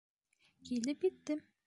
Килеп 0.69 1.07
еттем! 1.11 1.45